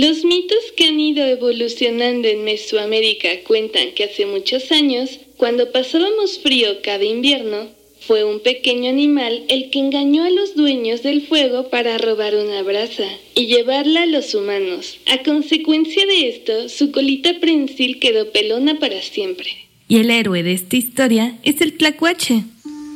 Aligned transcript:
Los 0.00 0.24
mitos 0.24 0.56
que 0.78 0.86
han 0.86 0.98
ido 0.98 1.26
evolucionando 1.26 2.26
en 2.26 2.42
Mesoamérica 2.42 3.28
cuentan 3.46 3.92
que 3.94 4.04
hace 4.04 4.24
muchos 4.24 4.72
años, 4.72 5.20
cuando 5.36 5.72
pasábamos 5.72 6.38
frío 6.38 6.80
cada 6.82 7.04
invierno, 7.04 7.68
fue 8.00 8.24
un 8.24 8.40
pequeño 8.40 8.88
animal 8.88 9.44
el 9.48 9.68
que 9.68 9.78
engañó 9.78 10.24
a 10.24 10.30
los 10.30 10.54
dueños 10.54 11.02
del 11.02 11.20
fuego 11.20 11.68
para 11.68 11.98
robar 11.98 12.34
una 12.34 12.62
brasa 12.62 13.04
y 13.34 13.44
llevarla 13.48 14.04
a 14.04 14.06
los 14.06 14.34
humanos. 14.34 14.96
A 15.04 15.22
consecuencia 15.22 16.06
de 16.06 16.30
esto, 16.30 16.70
su 16.70 16.92
colita 16.92 17.38
prensil 17.38 17.98
quedó 17.98 18.32
pelona 18.32 18.78
para 18.78 19.02
siempre. 19.02 19.50
Y 19.86 19.98
el 19.98 20.10
héroe 20.10 20.42
de 20.42 20.54
esta 20.54 20.78
historia 20.78 21.36
es 21.42 21.60
el 21.60 21.76
tlacuache. 21.76 22.44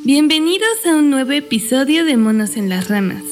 Bienvenidos 0.05 0.87
a 0.87 0.97
un 0.97 1.11
nuevo 1.11 1.33
episodio 1.33 2.07
de 2.07 2.17
Monos 2.17 2.57
en 2.57 2.71
las 2.71 2.89
Ramas, 2.89 3.25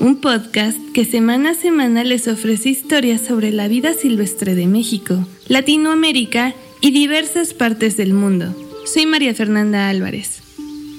un 0.00 0.20
podcast 0.20 0.78
que 0.94 1.04
semana 1.04 1.50
a 1.50 1.54
semana 1.54 2.04
les 2.04 2.28
ofrece 2.28 2.68
historias 2.68 3.20
sobre 3.20 3.50
la 3.50 3.68
vida 3.68 3.94
silvestre 3.94 4.54
de 4.54 4.66
México, 4.66 5.26
Latinoamérica 5.48 6.54
y 6.80 6.92
diversas 6.92 7.52
partes 7.52 7.96
del 7.96 8.14
mundo. 8.14 8.54
Soy 8.86 9.06
María 9.06 9.34
Fernanda 9.34 9.88
Álvarez. 9.88 10.42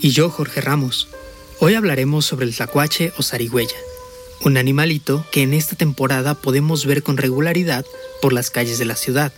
Y 0.01 0.09
yo, 0.09 0.29
Jorge 0.29 0.61
Ramos. 0.61 1.07
Hoy 1.59 1.75
hablaremos 1.75 2.25
sobre 2.25 2.45
el 2.45 2.55
tlacuache 2.55 3.13
o 3.17 3.23
zarigüeya, 3.23 3.77
un 4.43 4.57
animalito 4.57 5.25
que 5.31 5.43
en 5.43 5.53
esta 5.53 5.75
temporada 5.75 6.35
podemos 6.35 6.85
ver 6.85 7.01
con 7.01 7.17
regularidad 7.17 7.85
por 8.21 8.33
las 8.33 8.49
calles 8.49 8.79
de 8.79 8.85
la 8.85 8.95
ciudad. 8.95 9.31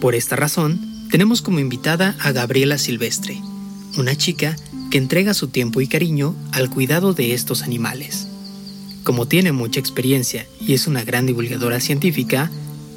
Por 0.00 0.14
esta 0.14 0.34
razón, 0.34 1.08
tenemos 1.10 1.40
como 1.40 1.60
invitada 1.60 2.16
a 2.20 2.32
Gabriela 2.32 2.78
Silvestre, 2.78 3.40
una 3.96 4.16
chica 4.16 4.56
que 4.90 4.98
entrega 4.98 5.34
su 5.34 5.48
tiempo 5.48 5.80
y 5.80 5.88
cariño 5.88 6.34
al 6.52 6.70
cuidado 6.70 7.12
de 7.12 7.32
estos 7.32 7.62
animales. 7.62 8.25
Como 9.06 9.26
tiene 9.26 9.52
mucha 9.52 9.78
experiencia 9.78 10.48
y 10.60 10.74
es 10.74 10.88
una 10.88 11.04
gran 11.04 11.26
divulgadora 11.26 11.78
científica, 11.78 12.50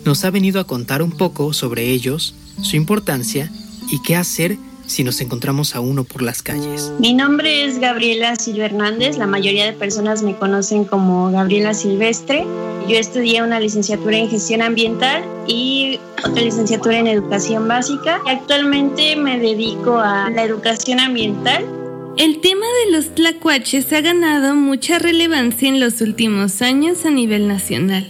nos 0.05 0.25
ha 0.25 0.31
venido 0.31 0.59
a 0.59 0.63
contar 0.63 1.03
un 1.03 1.11
poco 1.11 1.53
sobre 1.53 1.91
ellos, 1.91 2.33
su 2.63 2.77
importancia 2.77 3.51
y 3.91 4.01
qué 4.01 4.15
hacer 4.15 4.57
si 4.87 5.03
nos 5.03 5.21
encontramos 5.21 5.75
a 5.75 5.81
uno 5.81 6.05
por 6.05 6.23
las 6.23 6.41
calles. 6.41 6.91
Mi 6.97 7.13
nombre 7.13 7.63
es 7.63 7.77
Gabriela 7.77 8.35
Silva 8.37 8.65
Hernández, 8.65 9.19
la 9.19 9.27
mayoría 9.27 9.65
de 9.65 9.73
personas 9.73 10.23
me 10.23 10.35
conocen 10.35 10.83
como 10.83 11.29
Gabriela 11.29 11.75
Silvestre. 11.75 12.43
Yo 12.87 12.97
estudié 12.97 13.43
una 13.43 13.59
licenciatura 13.59 14.17
en 14.17 14.31
gestión 14.31 14.63
ambiental 14.63 15.23
y 15.45 15.99
otra 16.25 16.41
licenciatura 16.41 16.97
en 16.97 17.05
educación 17.05 17.67
básica. 17.67 18.19
Actualmente 18.25 19.15
me 19.15 19.37
dedico 19.37 19.99
a 19.99 20.31
la 20.31 20.41
educación 20.41 20.99
ambiental 20.99 21.78
el 22.17 22.41
tema 22.41 22.65
de 22.85 22.91
los 22.91 23.15
tlacuaches 23.15 23.91
ha 23.93 24.01
ganado 24.01 24.55
mucha 24.55 24.99
relevancia 24.99 25.69
en 25.69 25.79
los 25.79 26.01
últimos 26.01 26.61
años 26.61 27.05
a 27.05 27.09
nivel 27.09 27.47
nacional, 27.47 28.07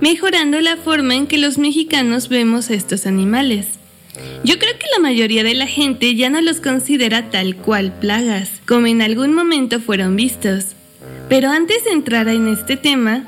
mejorando 0.00 0.60
la 0.60 0.76
forma 0.76 1.14
en 1.14 1.26
que 1.26 1.38
los 1.38 1.58
mexicanos 1.58 2.28
vemos 2.28 2.70
a 2.70 2.74
estos 2.74 3.06
animales. 3.06 3.66
Yo 4.44 4.58
creo 4.58 4.72
que 4.78 4.86
la 4.94 5.02
mayoría 5.02 5.44
de 5.44 5.54
la 5.54 5.66
gente 5.66 6.14
ya 6.14 6.30
no 6.30 6.40
los 6.40 6.60
considera 6.60 7.30
tal 7.30 7.56
cual 7.56 7.92
plagas, 7.92 8.50
como 8.66 8.86
en 8.86 9.02
algún 9.02 9.34
momento 9.34 9.80
fueron 9.80 10.16
vistos. 10.16 10.74
Pero 11.28 11.50
antes 11.50 11.84
de 11.84 11.90
entrar 11.90 12.28
en 12.28 12.48
este 12.48 12.76
tema, 12.76 13.24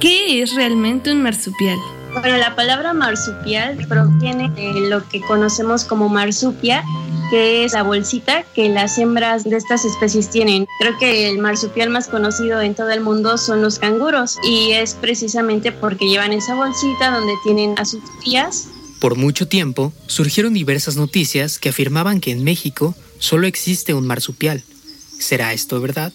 ¿qué 0.00 0.42
es 0.42 0.54
realmente 0.54 1.12
un 1.12 1.22
marsupial? 1.22 1.78
Bueno, 2.20 2.36
la 2.38 2.54
palabra 2.54 2.92
marsupial 2.94 3.76
proviene 3.88 4.50
de 4.50 4.88
lo 4.88 5.06
que 5.08 5.20
conocemos 5.20 5.84
como 5.84 6.08
marsupia, 6.08 6.82
que 7.30 7.64
es 7.64 7.72
la 7.72 7.82
bolsita 7.82 8.44
que 8.54 8.68
las 8.68 8.98
hembras 8.98 9.44
de 9.44 9.56
estas 9.56 9.84
especies 9.84 10.30
tienen. 10.30 10.66
Creo 10.80 10.96
que 10.98 11.28
el 11.28 11.38
marsupial 11.38 11.90
más 11.90 12.08
conocido 12.08 12.60
en 12.60 12.74
todo 12.74 12.90
el 12.90 13.00
mundo 13.00 13.38
son 13.38 13.62
los 13.62 13.78
canguros 13.78 14.38
y 14.42 14.72
es 14.72 14.94
precisamente 14.94 15.72
porque 15.72 16.08
llevan 16.08 16.32
esa 16.32 16.54
bolsita 16.54 17.10
donde 17.10 17.34
tienen 17.44 17.78
a 17.78 17.84
sus 17.84 18.02
crías 18.20 18.68
por 19.00 19.16
mucho 19.16 19.46
tiempo, 19.46 19.92
surgieron 20.06 20.54
diversas 20.54 20.96
noticias 20.96 21.58
que 21.58 21.68
afirmaban 21.68 22.20
que 22.20 22.32
en 22.32 22.42
México 22.44 22.94
solo 23.18 23.46
existe 23.46 23.94
un 23.94 24.06
marsupial. 24.06 24.62
¿Será 25.18 25.52
esto 25.52 25.80
verdad? 25.80 26.12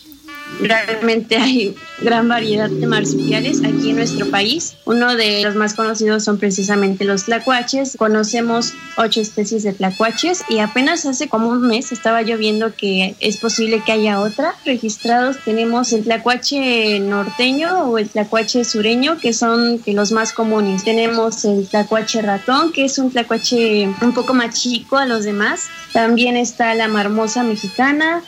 Realmente 0.60 1.38
hay 1.38 1.76
gran 2.02 2.28
variedad 2.28 2.70
de 2.70 2.86
marsupiales 2.88 3.60
aquí 3.64 3.92
en 3.92 3.98
nuestro 3.98 4.30
país. 4.30 4.76
Uno 4.86 5.16
de 5.16 5.42
los 5.44 5.56
más 5.56 5.74
conocidos 5.74 6.24
son 6.24 6.38
precisamente 6.38 7.06
los 7.06 7.26
tlacuaches. 7.26 7.96
Conocemos 7.98 8.74
ocho 8.98 9.22
especies 9.22 9.64
de 9.64 9.74
tlacuaches 9.74 10.44
y 10.50 10.60
apenas 10.60 11.06
hace 11.06 11.30
como 11.30 11.50
un 11.50 11.62
mes 11.68 11.92
estaba 11.92 12.22
yo 12.22 12.38
viendo 12.38 12.76
que 12.76 13.16
es 13.20 13.38
posible 13.38 13.82
que 13.86 13.92
haya 13.92 14.20
otra. 14.20 14.56
Registrados 14.66 15.38
tenemos 15.44 15.94
el 15.94 16.04
tlacuache 16.04 17.00
norteño 17.00 17.84
o 17.86 17.98
el 17.98 18.10
tlacuache 18.10 18.64
sureño, 18.64 19.18
que 19.18 19.34
son 19.34 19.82
los 19.86 20.12
más 20.12 20.34
comunes. 20.34 20.84
Tenemos 20.84 21.46
el 21.46 21.68
tlacuache 21.68 22.22
ratón, 22.22 22.72
que 22.72 22.86
es 22.86 22.98
un 22.98 23.12
tlacuache 23.12 23.88
un 24.02 24.14
poco 24.14 24.34
más 24.34 24.60
chico 24.60 24.98
a 24.98 25.06
los 25.06 25.24
demás. 25.24 25.68
También 25.94 26.38
está 26.38 26.74
la 26.76 26.88
marmosa 26.88 27.44
mexicana, 27.44 28.24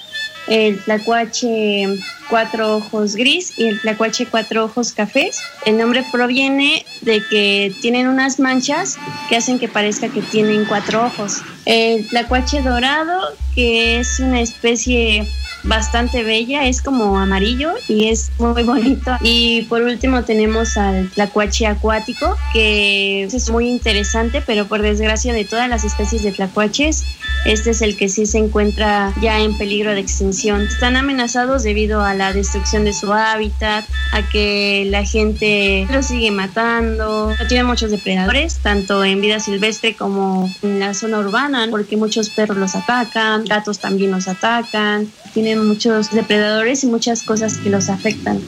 el 0.48 0.80
tlacuache 0.80 2.00
cuatro 2.30 2.78
ojos 2.78 3.16
gris 3.16 3.54
y 3.58 3.66
el 3.66 3.82
tlacuache 3.82 4.26
cuatro 4.26 4.66
ojos 4.66 4.92
cafés. 4.92 5.40
El 5.66 5.78
nombre 5.78 6.04
proviene 6.12 6.86
de 7.02 7.24
que 7.30 7.74
tienen 7.82 8.08
unas 8.08 8.40
manchas 8.40 8.98
que 9.30 9.38
hacen 9.38 9.60
que 9.60 9.68
parezca 9.68 10.10
que 10.10 10.22
tienen 10.22 10.66
cuatro 10.66 11.06
ojos. 11.06 11.42
El 11.66 12.08
tlacuache 12.08 12.62
dorado, 12.62 13.36
que 13.56 14.00
es 14.00 14.20
una 14.20 14.42
especie 14.42 15.28
bastante 15.64 16.24
bella, 16.24 16.66
es 16.66 16.82
como 16.82 17.18
amarillo 17.18 17.74
y 17.88 18.10
es 18.10 18.32
muy 18.40 18.64
bonito. 18.64 19.18
Y 19.22 19.64
por 19.64 19.82
último 19.82 20.24
tenemos 20.24 20.78
al 20.78 21.10
tlacuache 21.12 21.68
acuático, 21.68 22.36
que 22.54 23.24
es 23.24 23.50
muy 23.50 23.70
interesante, 23.70 24.42
pero 24.46 24.68
por 24.68 24.82
desgracia 24.82 25.34
de 25.34 25.46
todas 25.46 25.70
las 25.70 25.84
especies 25.84 26.24
de 26.24 26.32
tlacuaches, 26.32 27.04
este 27.46 27.72
es 27.72 27.82
el 27.82 27.98
que 27.98 28.08
sí 28.08 28.26
se 28.26 28.38
encuentra 28.38 29.14
ya 29.22 29.40
en 29.40 29.58
peligro 29.58 29.92
de 29.92 30.00
extinción. 30.00 30.62
Están 30.62 30.96
amenazados 30.96 31.64
debido 31.64 32.02
a 32.02 32.14
la 32.14 32.32
destrucción 32.32 32.86
de 32.86 32.94
su 32.94 33.12
hábitat, 33.12 33.86
a 34.14 34.30
que 34.30 34.86
la 34.90 35.04
gente 35.04 35.86
los 35.92 36.06
sigue 36.06 36.32
matando. 36.32 37.34
Tiene 37.50 37.66
muchos 37.66 37.92
depredadores, 37.92 38.60
tanto 38.60 39.04
en 39.04 39.20
vida 39.20 39.40
silvestre 39.40 39.94
como 39.96 40.50
en 40.62 40.80
la 40.80 40.94
zona 40.94 41.20
urbana, 41.20 41.68
porque 41.70 41.98
muchos 41.98 42.30
perros 42.30 42.58
los 42.58 42.76
atacan, 42.76 43.44
gatos 43.44 43.80
también 43.80 44.12
los 44.12 44.28
atacan. 44.28 45.12
Muchos 45.56 46.12
depredadores 46.12 46.84
y 46.84 46.88
muchas 46.88 47.24
cosas 47.24 47.58
que 47.58 47.70
los 47.70 47.90
afectan. 47.90 48.42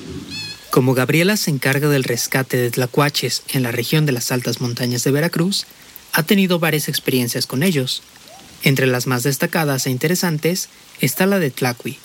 Como 0.70 0.94
Gabriela 0.94 1.38
se 1.38 1.52
encarga 1.52 1.88
del 1.88 2.04
rescate 2.04 2.58
de 2.58 2.72
tlacuaches 2.72 3.44
en 3.54 3.64
la 3.64 3.72
región 3.72 4.06
de 4.06 4.12
las 4.12 4.32
altas 4.32 4.60
montañas 4.60 5.04
de 5.04 5.12
Veracruz, 5.12 5.66
ha 6.12 6.24
tenido 6.24 6.60
varias 6.60 6.90
experiencias 6.90 7.48
con 7.48 7.64
ellos. 7.64 8.04
Entre 8.64 8.88
las 8.88 9.08
más 9.08 9.24
destacadas 9.24 9.86
e 9.86 9.92
interesantes 9.92 10.70
está 11.00 11.26
la 11.26 11.40
de 11.40 11.52
Tlacui, 11.52 11.98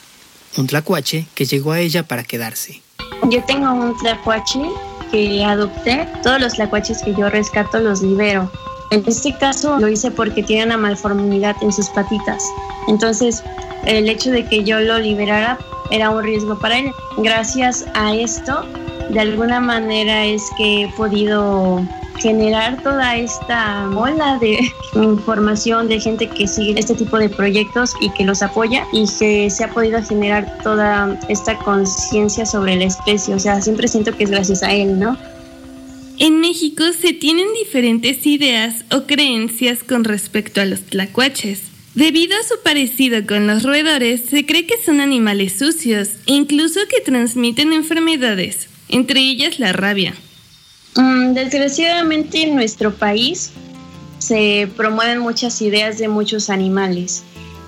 un 0.56 0.66
tlacuache 0.66 1.26
que 1.34 1.46
llegó 1.46 1.72
a 1.72 1.80
ella 1.80 2.06
para 2.06 2.22
quedarse. 2.22 2.82
Yo 3.28 3.42
tengo 3.44 3.72
un 3.72 3.96
tlacuache 3.98 4.60
que 5.10 5.44
adopté. 5.44 6.08
Todos 6.22 6.40
los 6.40 6.54
tlacuaches 6.54 7.02
que 7.02 7.14
yo 7.14 7.28
rescato 7.28 7.80
los 7.80 8.02
libero. 8.02 8.50
En 8.90 9.04
este 9.06 9.36
caso 9.38 9.78
lo 9.78 9.88
hice 9.88 10.10
porque 10.10 10.42
tiene 10.42 10.64
una 10.64 10.76
malformidad 10.76 11.56
en 11.62 11.72
sus 11.72 11.88
patitas. 11.90 12.42
Entonces 12.88 13.42
el 13.86 14.08
hecho 14.08 14.30
de 14.30 14.44
que 14.44 14.64
yo 14.64 14.80
lo 14.80 14.98
liberara 14.98 15.58
era 15.90 16.10
un 16.10 16.22
riesgo 16.22 16.58
para 16.58 16.78
él. 16.78 16.92
Gracias 17.18 17.84
a 17.94 18.14
esto, 18.14 18.64
de 19.10 19.20
alguna 19.20 19.60
manera 19.60 20.24
es 20.24 20.42
que 20.56 20.84
he 20.84 20.88
podido 20.88 21.84
generar 22.20 22.82
toda 22.82 23.16
esta 23.16 23.88
ola 23.96 24.38
de 24.38 24.60
información 24.94 25.88
de 25.88 26.00
gente 26.00 26.28
que 26.28 26.46
sigue 26.46 26.78
este 26.78 26.94
tipo 26.94 27.18
de 27.18 27.28
proyectos 27.28 27.94
y 28.00 28.10
que 28.10 28.24
los 28.24 28.42
apoya 28.42 28.86
y 28.92 29.06
que 29.18 29.50
se 29.50 29.64
ha 29.64 29.70
podido 29.70 30.02
generar 30.02 30.58
toda 30.62 31.18
esta 31.28 31.56
conciencia 31.58 32.44
sobre 32.44 32.76
la 32.76 32.84
especie. 32.84 33.34
O 33.34 33.38
sea, 33.38 33.60
siempre 33.60 33.88
siento 33.88 34.16
que 34.16 34.24
es 34.24 34.30
gracias 34.30 34.62
a 34.62 34.72
él, 34.72 34.98
¿no? 34.98 35.16
En 36.18 36.40
México 36.40 36.84
se 36.92 37.14
tienen 37.14 37.46
diferentes 37.54 38.26
ideas 38.26 38.84
o 38.92 39.04
creencias 39.04 39.82
con 39.82 40.04
respecto 40.04 40.60
a 40.60 40.66
los 40.66 40.82
tlacuaches. 40.82 41.69
Debido 41.94 42.36
a 42.38 42.44
su 42.44 42.62
parecido 42.62 43.26
con 43.26 43.48
los 43.48 43.64
roedores, 43.64 44.22
se 44.30 44.46
cree 44.46 44.64
que 44.64 44.76
son 44.84 45.00
animales 45.00 45.58
sucios 45.58 46.10
e 46.26 46.34
incluso 46.34 46.78
que 46.88 47.00
transmiten 47.00 47.72
enfermedades, 47.72 48.68
entre 48.88 49.20
ellas 49.20 49.58
la 49.58 49.72
rabia. 49.72 50.14
Mm, 50.94 51.34
desgraciadamente 51.34 52.42
en 52.42 52.54
nuestro 52.54 52.94
país 52.94 53.50
se 54.18 54.68
promueven 54.76 55.18
muchas 55.18 55.60
ideas 55.62 55.98
de 55.98 56.06
muchos 56.06 56.48
animales. 56.48 57.24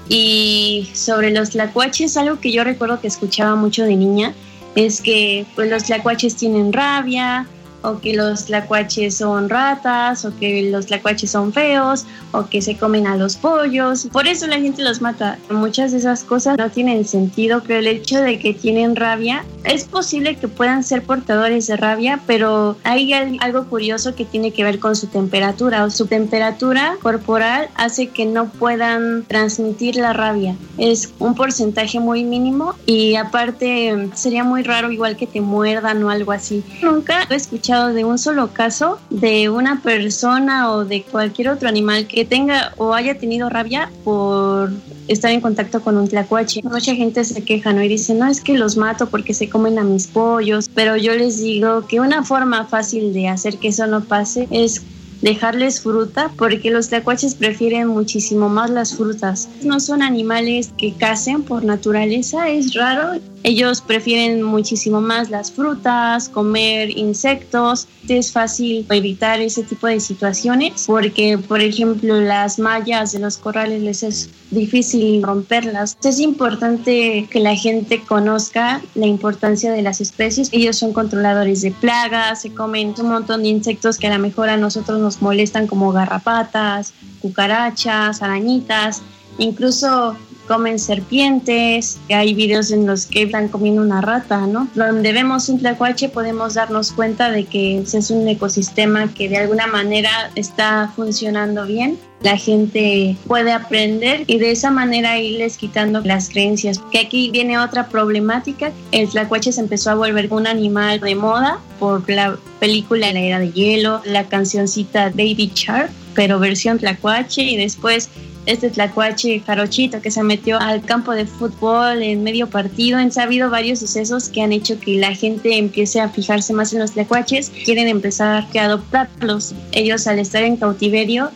Y 0.09 0.89
sobre 0.95 1.31
los 1.33 1.51
tlacuaches, 1.51 2.17
algo 2.17 2.39
que 2.39 2.53
yo 2.53 2.63
recuerdo 2.63 3.01
que 3.01 3.09
escuchaba 3.09 3.57
mucho 3.57 3.85
de 3.85 3.97
niña 3.97 4.35
es 4.77 5.01
que 5.01 5.47
pues, 5.57 5.69
los 5.69 5.85
tlacuaches 5.85 6.37
tienen 6.37 6.73
rabia, 6.73 7.47
o 7.83 7.99
que 7.99 8.15
los 8.15 8.47
tlacuaches 8.47 9.17
son 9.17 9.49
ratas, 9.49 10.25
o 10.25 10.37
que 10.39 10.71
los 10.71 10.87
tlacuaches 10.87 11.31
son 11.31 11.53
feos, 11.53 12.07
o 12.33 12.47
que 12.47 12.63
se 12.63 12.77
comen 12.77 13.07
a 13.07 13.17
los 13.17 13.37
pollos. 13.37 14.09
Por 14.13 14.27
eso 14.27 14.47
la 14.47 14.61
gente 14.61 14.83
los 14.83 15.01
mata. 15.01 15.39
Muchas 15.51 15.93
de 15.93 15.99
esas 15.99 16.25
cosas 16.25 16.57
no 16.59 16.71
tienen 16.71 17.05
sentido, 17.05 17.63
pero 17.67 17.81
el 17.81 17.87
hecho 17.87 18.21
de 18.21 18.39
que 18.39 18.55
tienen 18.55 18.97
rabia, 18.97 19.45
es 19.65 19.85
posible 19.85 20.37
que 20.37 20.49
puedan 20.49 20.85
ser 20.85 21.03
portadores 21.03 21.67
de 21.67 21.77
rabia, 21.77 22.21
pero 22.27 22.77
hay 22.85 23.13
algo 23.13 23.65
curioso 23.67 24.15
que 24.15 24.25
tiene 24.25 24.53
que 24.53 24.65
ver 24.65 24.79
con 24.79 24.97
su 24.97 25.07
temperatura. 25.07 25.85
O 25.85 25.91
su 25.91 26.07
temperatura 26.07 26.97
corporal 27.03 27.69
hace 27.75 28.09
que 28.09 28.27
no 28.27 28.49
puedan 28.49 29.25
transmitir 29.25 29.97
la 29.97 30.13
rabia. 30.13 30.57
Es 30.79 31.13
un 31.19 31.35
porcentaje 31.35 32.01
muy 32.01 32.25
mínimo 32.25 32.75
y 32.87 33.17
aparte 33.17 34.11
sería 34.15 34.45
muy 34.45 34.63
raro 34.63 34.91
igual 34.91 35.17
que 35.17 35.27
te 35.27 35.41
muerdan 35.41 36.03
o 36.03 36.11
algo 36.11 36.33
así. 36.33 36.65
Nunca 36.83 37.27
he 37.31 37.35
escuchado 37.35 37.72
de 37.73 38.05
un 38.05 38.19
solo 38.19 38.53
caso 38.53 38.99
de 39.11 39.49
una 39.49 39.81
persona 39.81 40.71
o 40.73 40.85
de 40.85 41.03
cualquier 41.03 41.49
otro 41.49 41.69
animal 41.69 42.07
que 42.07 42.25
tenga 42.25 42.75
o 42.77 42.93
haya 42.93 43.19
tenido 43.19 43.49
rabia 43.49 43.91
por 44.05 44.71
estar 45.09 45.31
en 45.31 45.41
contacto 45.41 45.81
con 45.81 45.97
un 45.97 46.07
tlacuache. 46.07 46.61
Mucha 46.65 46.95
gente 46.95 47.25
se 47.25 47.43
queja, 47.43 47.73
¿no? 47.73 47.83
Y 47.83 47.89
dice, 47.89 48.15
no, 48.15 48.27
es 48.27 48.41
que 48.41 48.59
los 48.59 48.77
mato 48.77 49.09
porque 49.09 49.33
se 49.33 49.49
comen 49.49 49.79
a 49.79 49.85
mis 49.85 50.07
pollos, 50.07 50.71
pero 50.75 50.97
yo 50.97 51.15
les 51.15 51.39
digo 51.39 51.87
que 51.87 52.01
una 52.01 52.23
forma 52.23 52.67
fácil 52.67 53.13
de 53.15 53.29
hacer 53.29 53.57
que 53.59 53.69
eso 53.69 53.87
no 53.87 54.05
pase 54.05 54.47
es 54.51 54.83
dejarles 55.23 55.81
fruta 55.81 56.31
porque 56.37 56.71
los 56.71 56.89
tlacuaches 56.89 57.35
prefieren 57.35 57.89
muchísimo 57.89 58.49
más 58.49 58.71
las 58.71 58.95
frutas. 58.95 59.49
No 59.63 59.81
son 59.81 60.03
animales 60.03 60.73
que 60.77 60.93
casen 60.93 61.43
por 61.43 61.65
naturaleza, 61.65 62.51
es 62.51 62.75
raro 62.75 63.21
ellos 63.45 63.81
prefieren 63.81 64.43
muchísimo 64.43 65.01
más 65.01 65.31
las 65.31 65.51
frutas, 65.51 66.29
comer 66.29 66.97
insectos. 66.97 67.89
Es 68.09 68.31
fácil 68.31 68.87
evitar 68.91 69.41
ese 69.41 69.65
tipo 69.65 69.89
de 69.89 69.99
situaciones 69.99 70.85
porque, 70.87 71.39
por 71.39 71.61
ejemplo, 71.61 72.21
las 72.21 72.59
mallas 72.59 73.13
de 73.13 73.19
los 73.19 73.39
corrales 73.39 73.83
les 73.83 74.03
es 74.05 74.31
difícil 74.51 75.23
romperlas. 75.23 75.97
Es 76.05 76.21
importante 76.21 77.27
que 77.31 77.41
la 77.41 77.57
gente 77.57 78.03
conozca 78.03 78.81
la 78.95 79.07
importancia 79.07 79.73
de 79.73 79.83
las 79.83 80.01
especies. 80.01 80.49
Ellos 80.53 80.77
son 80.77 80.93
controladores 80.93 81.63
de 81.63 81.73
plagas, 81.73 82.43
se 82.43 82.55
comen 82.55 82.95
un 82.99 83.09
montón 83.09 83.43
de 83.43 83.49
insectos 83.49 83.99
que 83.99 84.07
a 84.07 84.17
lo 84.17 84.23
mejor 84.23 84.51
a 84.51 84.57
nosotros 84.57 85.01
nos 85.01 85.21
molestan 85.21 85.67
como 85.67 85.93
garrapatas, 85.93 86.93
cucarachas, 87.21 88.23
arañitas. 88.23 89.03
Incluso 89.39 90.17
comen 90.47 90.79
serpientes, 90.79 91.99
hay 92.09 92.35
videos 92.35 92.71
en 92.71 92.87
los 92.87 93.07
que 93.07 93.23
están 93.23 93.49
comiendo 93.49 93.83
una 93.83 94.01
rata, 94.01 94.47
¿no? 94.47 94.69
Donde 94.75 95.13
vemos 95.13 95.49
un 95.49 95.59
tlacuache 95.59 96.09
podemos 96.09 96.55
darnos 96.55 96.93
cuenta 96.93 97.31
de 97.31 97.45
que 97.45 97.79
es 97.81 98.11
un 98.11 98.27
ecosistema 98.29 99.13
que 99.13 99.29
de 99.29 99.39
alguna 99.39 99.67
manera 99.67 100.31
está 100.35 100.93
funcionando 100.95 101.67
bien. 101.67 101.99
La 102.23 102.37
gente 102.37 103.17
puede 103.27 103.53
aprender 103.53 104.23
y 104.29 104.39
de 104.39 104.53
esa 104.53 104.71
manera 104.71 105.19
irles 105.19 105.57
quitando 105.57 106.01
las 106.03 106.31
creencias. 106.31 106.81
Que 106.93 107.01
aquí 107.01 107.31
viene 107.33 107.59
otra 107.59 107.89
problemática. 107.89 108.71
El 108.93 109.09
tlacuache 109.09 109.51
se 109.51 109.61
empezó 109.61 109.91
a 109.91 109.95
volver 109.97 110.33
un 110.33 110.47
animal 110.47 111.01
de 111.01 111.17
moda 111.17 111.59
por 111.81 112.09
la 112.09 112.39
película 112.61 113.13
La 113.13 113.19
Era 113.19 113.41
de 113.41 113.51
Hielo, 113.51 114.03
la 114.05 114.29
cancioncita 114.29 115.09
Baby 115.09 115.51
Shark, 115.53 115.91
pero 116.15 116.39
versión 116.39 116.79
tlacuache 116.79 117.43
y 117.43 117.57
después 117.57 118.09
este 118.47 118.71
tlacuache 118.71 119.41
jarochito 119.41 120.01
que 120.01 120.11
se 120.11 120.23
metió 120.23 120.59
al 120.61 120.83
campo 120.83 121.13
de 121.13 121.27
fútbol 121.27 122.03
en 122.03 122.23
medio 122.23 122.49
partido. 122.49 122.99
Han 122.99 123.11
habido 123.19 123.51
varios 123.51 123.79
sucesos 123.79 124.29
que 124.29 124.43
han 124.43 124.53
hecho 124.53 124.79
que 124.81 124.97
la 124.97 125.15
gente 125.15 125.57
empiece 125.59 126.01
a 126.01 126.09
fijarse 126.09 126.53
más 126.53 126.73
en 126.73 126.81
los 126.81 126.93
tlacuaches, 126.93 127.51
quieren 127.65 127.89
empezar 127.89 128.47
a 128.55 128.65
adoptarlos. 128.65 129.55
Ellos 129.73 130.07
al 130.07 130.19
estar 130.19 130.43
en 130.43 130.57
cautiverio 130.57 131.31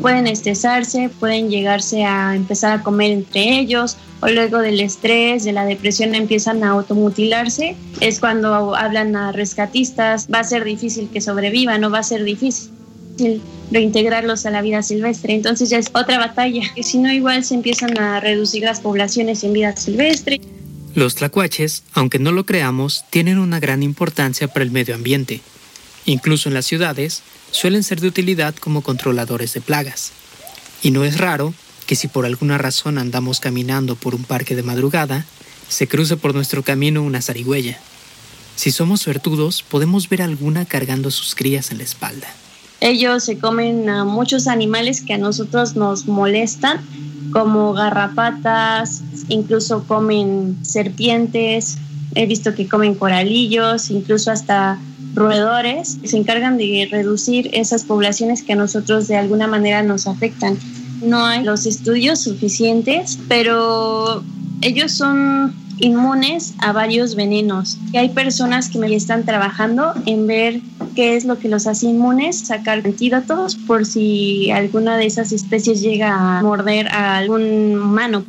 pueden 0.00 0.26
estresarse, 0.26 1.10
pueden 1.20 1.50
llegarse 1.50 2.04
a 2.04 2.34
empezar 2.34 2.78
a 2.78 2.82
comer 2.82 3.10
entre 3.10 3.58
ellos 3.58 3.96
o 4.20 4.28
luego 4.28 4.58
del 4.58 4.80
estrés, 4.80 5.44
de 5.44 5.52
la 5.52 5.64
depresión 5.64 6.14
empiezan 6.14 6.62
a 6.62 6.70
automutilarse. 6.70 7.76
Es 8.00 8.20
cuando 8.20 8.74
hablan 8.76 9.16
a 9.16 9.32
rescatistas, 9.32 10.28
va 10.32 10.40
a 10.40 10.44
ser 10.44 10.64
difícil 10.64 11.08
que 11.10 11.20
sobrevivan, 11.20 11.80
no 11.80 11.90
va 11.90 11.98
a 11.98 12.02
ser 12.02 12.24
difícil 12.24 12.70
reintegrarlos 13.70 14.46
a 14.46 14.50
la 14.50 14.62
vida 14.62 14.82
silvestre. 14.82 15.34
Entonces 15.34 15.70
ya 15.70 15.78
es 15.78 15.90
otra 15.94 16.18
batalla, 16.18 16.62
que 16.74 16.82
si 16.82 16.98
no 16.98 17.12
igual 17.12 17.44
se 17.44 17.54
empiezan 17.54 17.98
a 17.98 18.20
reducir 18.20 18.62
las 18.62 18.80
poblaciones 18.80 19.44
en 19.44 19.52
vida 19.52 19.76
silvestre. 19.76 20.40
Los 20.94 21.14
tlacuaches, 21.14 21.84
aunque 21.92 22.18
no 22.18 22.32
lo 22.32 22.44
creamos, 22.44 23.04
tienen 23.10 23.38
una 23.38 23.60
gran 23.60 23.82
importancia 23.82 24.48
para 24.48 24.64
el 24.64 24.70
medio 24.70 24.94
ambiente. 24.94 25.40
Incluso 26.04 26.48
en 26.48 26.54
las 26.54 26.66
ciudades, 26.66 27.22
suelen 27.52 27.82
ser 27.82 28.00
de 28.00 28.08
utilidad 28.08 28.54
como 28.56 28.82
controladores 28.82 29.52
de 29.52 29.60
plagas. 29.60 30.12
Y 30.82 30.90
no 30.90 31.04
es 31.04 31.18
raro 31.18 31.54
que 31.86 31.96
si 31.96 32.08
por 32.08 32.26
alguna 32.26 32.58
razón 32.58 32.98
andamos 32.98 33.40
caminando 33.40 33.96
por 33.96 34.14
un 34.14 34.24
parque 34.24 34.56
de 34.56 34.62
madrugada, 34.62 35.26
se 35.68 35.86
cruce 35.86 36.16
por 36.16 36.34
nuestro 36.34 36.62
camino 36.62 37.02
una 37.02 37.22
zarigüeya. 37.22 37.78
Si 38.56 38.72
somos 38.72 39.00
suertudos, 39.00 39.62
podemos 39.62 40.08
ver 40.08 40.22
alguna 40.22 40.64
cargando 40.64 41.10
sus 41.10 41.34
crías 41.34 41.70
en 41.70 41.78
la 41.78 41.84
espalda. 41.84 42.28
Ellos 42.80 43.24
se 43.24 43.38
comen 43.38 43.88
a 43.88 44.04
muchos 44.04 44.46
animales 44.46 45.02
que 45.02 45.14
a 45.14 45.18
nosotros 45.18 45.76
nos 45.76 46.06
molestan, 46.06 46.80
como 47.32 47.72
garrapatas, 47.74 49.02
incluso 49.28 49.84
comen 49.86 50.58
serpientes, 50.62 51.78
he 52.14 52.26
visto 52.26 52.54
que 52.54 52.68
comen 52.68 52.94
coralillos, 52.94 53.90
incluso 53.90 54.30
hasta 54.30 54.78
roedores. 55.14 55.98
Se 56.04 56.16
encargan 56.16 56.56
de 56.56 56.88
reducir 56.90 57.50
esas 57.52 57.84
poblaciones 57.84 58.42
que 58.42 58.54
a 58.54 58.56
nosotros 58.56 59.08
de 59.08 59.16
alguna 59.16 59.46
manera 59.46 59.82
nos 59.82 60.06
afectan. 60.06 60.58
No 61.02 61.24
hay 61.24 61.44
los 61.44 61.66
estudios 61.66 62.20
suficientes, 62.20 63.18
pero 63.28 64.22
ellos 64.60 64.92
son 64.92 65.54
inmunes 65.78 66.54
a 66.58 66.72
varios 66.72 67.14
venenos. 67.14 67.78
Y 67.92 67.96
hay 67.96 68.10
personas 68.10 68.68
que 68.68 68.78
me 68.78 68.94
están 68.94 69.24
trabajando 69.24 69.94
en 70.06 70.26
ver 70.26 70.60
qué 70.94 71.16
es 71.16 71.24
lo 71.24 71.38
que 71.38 71.48
los 71.48 71.66
hace 71.66 71.86
inmunes, 71.86 72.38
sacar 72.38 72.82
antídotos 72.84 73.56
por 73.56 73.86
si 73.86 74.50
alguna 74.50 74.96
de 74.96 75.06
esas 75.06 75.32
especies 75.32 75.80
llega 75.80 76.38
a 76.38 76.42
morder 76.42 76.88
a 76.88 77.18
algún 77.18 77.78
humano. 77.78 78.24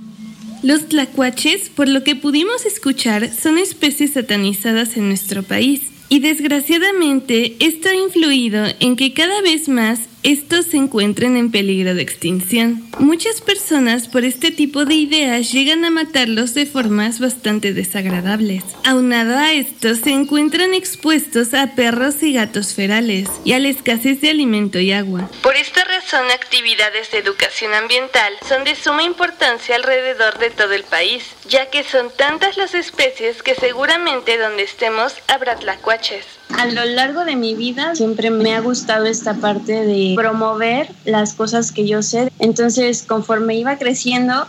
Los 0.64 0.88
tlacuaches, 0.88 1.70
por 1.70 1.88
lo 1.88 2.04
que 2.04 2.16
pudimos 2.16 2.66
escuchar, 2.66 3.30
son 3.34 3.58
especies 3.58 4.14
satanizadas 4.14 4.96
en 4.96 5.08
nuestro 5.08 5.42
país. 5.42 5.92
Y 6.08 6.20
desgraciadamente 6.20 7.56
esto 7.60 7.90
ha 7.90 7.96
influido 7.96 8.66
en 8.80 8.96
que 8.96 9.14
cada 9.14 9.42
vez 9.42 9.70
más 9.70 10.02
estos 10.24 10.68
se 10.68 10.78
encuentren 10.78 11.36
en 11.36 11.52
peligro 11.52 11.96
de 11.96 12.04
extinción. 12.04 12.88
Muchas 13.00 13.42
personas 13.42 14.08
por 14.08 14.24
este 14.24 14.52
tipo 14.52 14.86
de 14.86 14.94
ideas 14.94 15.52
llegan 15.52 15.84
a 15.84 15.90
matarlos 15.90 16.54
de 16.54 16.68
formas 16.68 17.20
bastante 17.20 17.74
desagradables. 17.74 18.64
Aunado 18.86 19.36
a 19.36 19.54
esto, 19.54 19.96
se 19.96 20.12
encuentran 20.12 20.76
expuestos 20.76 21.56
a 21.56 21.74
perros 21.76 22.22
y 22.22 22.34
gatos 22.34 22.74
ferales 22.74 23.30
y 23.44 23.54
a 23.54 23.60
la 23.60 23.70
escasez 23.70 24.22
de 24.22 24.30
alimento 24.30 24.80
y 24.80 24.92
agua. 24.92 25.30
Por 25.42 25.56
esta 25.56 25.84
razón, 25.86 26.30
actividades 26.32 27.10
de 27.12 27.18
educación 27.18 27.74
ambiental 27.74 28.34
son 28.48 28.64
de 28.64 28.76
suma 28.76 29.04
importancia 29.04 29.76
alrededor 29.76 30.38
de 30.38 30.52
todo 30.52 30.74
el 30.74 30.84
país, 30.84 31.24
ya 31.50 31.72
que 31.72 31.84
son 31.84 32.12
tantas 32.16 32.58
las 32.58 32.76
especies 32.76 33.42
que 33.42 33.56
seguramente 33.56 34.38
donde 34.38 34.64
estemos 34.64 35.16
habrá 35.28 35.56
tlacuaches. 35.56 36.26
A 36.58 36.66
lo 36.66 36.86
largo 36.86 37.26
de 37.26 37.36
mi 37.36 37.56
vida 37.56 37.96
siempre 37.96 38.30
me 38.30 38.54
ha 38.54 38.60
gustado 38.60 39.06
esta 39.06 39.34
parte 39.36 39.72
de 39.84 40.11
promover 40.16 40.90
las 41.06 41.34
cosas 41.34 41.72
que 41.72 41.88
yo 41.88 42.02
sé. 42.02 42.32
Entonces, 42.40 43.04
conforme 43.04 43.56
iba 43.56 43.78
creciendo, 43.78 44.48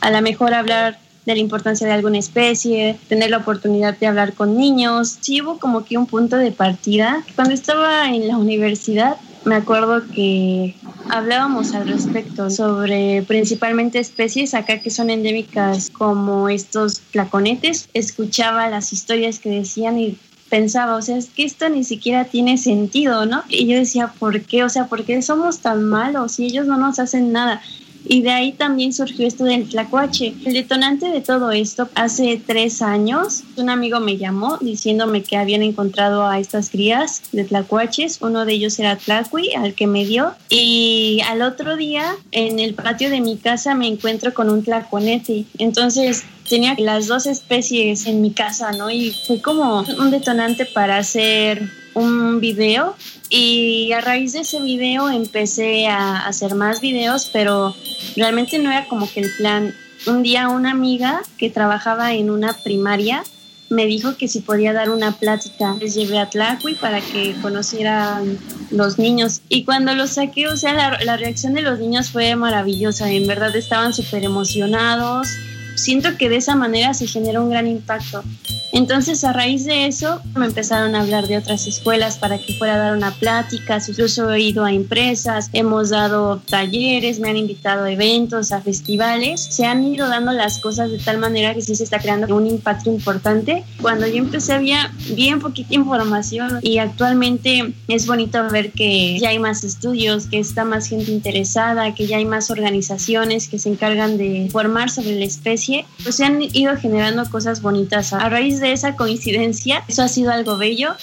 a 0.00 0.10
lo 0.10 0.22
mejor 0.22 0.54
hablar 0.54 0.98
de 1.26 1.34
la 1.34 1.40
importancia 1.40 1.86
de 1.86 1.92
alguna 1.92 2.18
especie, 2.18 2.98
tener 3.08 3.30
la 3.30 3.38
oportunidad 3.38 3.98
de 3.98 4.06
hablar 4.06 4.32
con 4.32 4.56
niños. 4.56 5.18
Sí 5.20 5.42
hubo 5.42 5.58
como 5.58 5.84
que 5.84 5.98
un 5.98 6.06
punto 6.06 6.36
de 6.36 6.52
partida. 6.52 7.22
Cuando 7.36 7.52
estaba 7.52 8.08
en 8.08 8.28
la 8.28 8.38
universidad, 8.38 9.16
me 9.44 9.54
acuerdo 9.54 10.02
que 10.14 10.74
hablábamos 11.10 11.74
al 11.74 11.88
respecto 11.88 12.50
sobre 12.50 13.22
principalmente 13.22 13.98
especies 13.98 14.54
acá 14.54 14.80
que 14.80 14.90
son 14.90 15.10
endémicas 15.10 15.90
como 15.90 16.48
estos 16.48 17.00
flaconetes. 17.00 17.88
Escuchaba 17.94 18.68
las 18.68 18.92
historias 18.92 19.38
que 19.38 19.50
decían 19.50 19.98
y 19.98 20.18
pensaba, 20.48 20.96
o 20.96 21.02
sea, 21.02 21.16
es 21.16 21.28
que 21.28 21.44
esto 21.44 21.68
ni 21.68 21.84
siquiera 21.84 22.24
tiene 22.24 22.58
sentido, 22.58 23.26
¿no? 23.26 23.42
Y 23.48 23.66
yo 23.66 23.76
decía, 23.76 24.12
¿por 24.18 24.42
qué? 24.42 24.64
O 24.64 24.68
sea, 24.68 24.86
¿por 24.86 25.04
qué 25.04 25.20
somos 25.22 25.60
tan 25.60 25.84
malos 25.84 26.38
y 26.38 26.46
ellos 26.46 26.66
no 26.66 26.76
nos 26.76 26.98
hacen 26.98 27.32
nada? 27.32 27.60
Y 28.04 28.22
de 28.22 28.30
ahí 28.30 28.52
también 28.52 28.92
surgió 28.92 29.26
esto 29.26 29.44
del 29.44 29.68
tlacuache. 29.68 30.34
El 30.44 30.54
detonante 30.54 31.10
de 31.10 31.20
todo 31.20 31.50
esto, 31.50 31.88
hace 31.94 32.40
tres 32.44 32.82
años, 32.82 33.42
un 33.56 33.70
amigo 33.70 34.00
me 34.00 34.16
llamó 34.16 34.58
diciéndome 34.58 35.22
que 35.22 35.36
habían 35.36 35.62
encontrado 35.62 36.26
a 36.26 36.38
estas 36.38 36.70
crías 36.70 37.22
de 37.32 37.44
tlacuaches. 37.44 38.18
Uno 38.20 38.44
de 38.44 38.54
ellos 38.54 38.78
era 38.78 38.96
Tlacui, 38.96 39.52
al 39.54 39.74
que 39.74 39.86
me 39.86 40.04
dio. 40.04 40.32
Y 40.48 41.20
al 41.28 41.42
otro 41.42 41.76
día, 41.76 42.16
en 42.32 42.58
el 42.58 42.74
patio 42.74 43.10
de 43.10 43.20
mi 43.20 43.36
casa, 43.36 43.74
me 43.74 43.86
encuentro 43.86 44.32
con 44.32 44.50
un 44.50 44.62
tlaconete. 44.62 45.44
Entonces, 45.58 46.24
tenía 46.48 46.74
las 46.78 47.06
dos 47.06 47.26
especies 47.26 48.06
en 48.06 48.22
mi 48.22 48.32
casa, 48.32 48.72
¿no? 48.72 48.90
Y 48.90 49.14
fue 49.26 49.40
como 49.40 49.80
un 49.80 50.10
detonante 50.10 50.66
para 50.66 50.98
hacer 50.98 51.70
un 51.94 52.40
video 52.40 52.94
y 53.30 53.92
a 53.92 54.00
raíz 54.00 54.32
de 54.32 54.40
ese 54.40 54.60
video 54.60 55.10
empecé 55.10 55.86
a 55.86 56.26
hacer 56.26 56.54
más 56.54 56.80
videos, 56.80 57.28
pero 57.32 57.74
realmente 58.16 58.58
no 58.58 58.70
era 58.70 58.86
como 58.86 59.10
que 59.10 59.20
el 59.20 59.30
plan. 59.36 59.74
Un 60.06 60.22
día 60.22 60.48
una 60.48 60.70
amiga 60.70 61.22
que 61.36 61.50
trabajaba 61.50 62.14
en 62.14 62.30
una 62.30 62.52
primaria 62.52 63.22
me 63.70 63.86
dijo 63.86 64.16
que 64.16 64.28
si 64.28 64.40
podía 64.40 64.72
dar 64.72 64.90
una 64.90 65.12
plática. 65.12 65.76
Les 65.80 65.94
llevé 65.94 66.18
a 66.18 66.30
Tlacui 66.30 66.74
para 66.74 67.00
que 67.00 67.34
conocieran 67.42 68.38
los 68.70 68.98
niños. 68.98 69.42
Y 69.48 69.64
cuando 69.64 69.94
los 69.94 70.12
saqué, 70.12 70.48
o 70.48 70.56
sea, 70.56 70.72
la, 70.72 70.98
la 71.04 71.16
reacción 71.16 71.54
de 71.54 71.62
los 71.62 71.78
niños 71.78 72.10
fue 72.10 72.34
maravillosa. 72.36 73.10
En 73.10 73.26
verdad 73.26 73.54
estaban 73.54 73.92
súper 73.92 74.24
emocionados. 74.24 75.28
Siento 75.76 76.16
que 76.16 76.28
de 76.28 76.36
esa 76.36 76.56
manera 76.56 76.94
se 76.94 77.06
genera 77.06 77.40
un 77.40 77.50
gran 77.50 77.66
impacto. 77.66 78.24
Entonces, 78.72 79.24
a 79.24 79.32
raíz 79.32 79.64
de 79.64 79.86
eso, 79.86 80.20
me 80.34 80.46
empezaron 80.46 80.94
a 80.94 81.00
hablar 81.00 81.26
de 81.26 81.38
otras 81.38 81.66
escuelas 81.66 82.18
para 82.18 82.38
que 82.38 82.54
fuera 82.54 82.74
a 82.74 82.78
dar 82.78 82.96
una 82.96 83.12
plática. 83.12 83.78
Incluso 83.86 84.32
he 84.32 84.40
ido 84.40 84.64
a 84.64 84.72
empresas, 84.72 85.50
hemos 85.52 85.90
dado 85.90 86.40
talleres, 86.48 87.18
me 87.18 87.30
han 87.30 87.36
invitado 87.36 87.84
a 87.84 87.92
eventos, 87.92 88.52
a 88.52 88.60
festivales. 88.60 89.40
Se 89.50 89.64
han 89.64 89.84
ido 89.84 90.08
dando 90.08 90.32
las 90.32 90.58
cosas 90.58 90.90
de 90.90 90.98
tal 90.98 91.18
manera 91.18 91.54
que 91.54 91.62
sí 91.62 91.74
se 91.74 91.84
está 91.84 91.98
creando 91.98 92.34
un 92.34 92.46
impacto 92.46 92.90
importante. 92.90 93.64
Cuando 93.80 94.06
yo 94.06 94.16
empecé 94.16 94.52
había 94.52 94.92
bien 95.14 95.40
poquita 95.40 95.74
información 95.74 96.60
y 96.62 96.78
actualmente 96.78 97.72
es 97.88 98.06
bonito 98.06 98.48
ver 98.50 98.72
que 98.72 99.18
ya 99.18 99.30
hay 99.30 99.38
más 99.38 99.64
estudios, 99.64 100.26
que 100.26 100.38
está 100.38 100.64
más 100.64 100.88
gente 100.88 101.10
interesada, 101.10 101.94
que 101.94 102.06
ya 102.06 102.18
hay 102.18 102.24
más 102.24 102.50
organizaciones 102.50 103.48
que 103.48 103.58
se 103.58 103.70
encargan 103.70 104.18
de 104.18 104.48
formar 104.52 104.90
sobre 104.90 105.14
la 105.16 105.24
especie. 105.24 105.86
Pues 106.02 106.16
se 106.16 106.24
han 106.24 106.42
ido 106.42 106.76
generando 106.76 107.28
cosas 107.30 107.62
bonitas. 107.62 108.12
A 108.12 108.28
raíz 108.28 108.57
de 108.60 108.72
esa 108.72 108.96
coincidencia, 108.96 109.84
eso 109.88 110.02
ha 110.02 110.08
sido 110.08 110.32
algo 110.32 110.56
bello. 110.56 110.94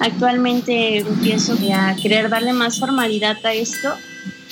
Actualmente 0.00 0.98
empiezo 0.98 1.56
a 1.74 1.94
querer 1.96 2.28
darle 2.28 2.52
más 2.52 2.78
formalidad 2.78 3.36
a 3.44 3.52
esto. 3.52 3.94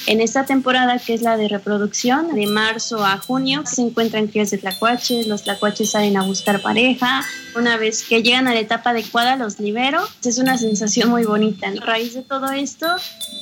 En 0.06 0.20
esta 0.20 0.44
temporada, 0.44 0.98
que 0.98 1.14
es 1.14 1.22
la 1.22 1.36
de 1.36 1.48
reproducción, 1.48 2.34
de 2.34 2.46
marzo 2.46 3.04
a 3.04 3.18
junio, 3.18 3.62
se 3.66 3.82
encuentran 3.82 4.28
crías 4.28 4.50
de 4.50 4.58
tlacuaches, 4.58 5.26
los 5.26 5.42
tlacuaches 5.42 5.90
salen 5.90 6.16
a 6.16 6.22
buscar 6.22 6.62
pareja. 6.62 7.24
Una 7.56 7.76
vez 7.76 8.04
que 8.04 8.22
llegan 8.22 8.46
a 8.46 8.54
la 8.54 8.60
etapa 8.60 8.90
adecuada, 8.90 9.34
los 9.34 9.58
libero. 9.58 10.00
Es 10.24 10.38
una 10.38 10.58
sensación 10.58 11.08
muy 11.08 11.24
bonita. 11.24 11.66
A 11.68 11.84
raíz 11.84 12.14
de 12.14 12.22
todo 12.22 12.52
esto, 12.52 12.86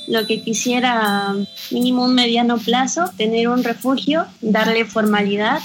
lo 0.07 0.25
que 0.25 0.41
quisiera, 0.41 1.35
mínimo 1.69 2.03
un 2.03 2.15
mediano 2.15 2.57
plazo, 2.57 3.11
tener 3.15 3.47
un 3.47 3.63
refugio, 3.63 4.25
darle 4.41 4.85
formalidad 4.85 5.59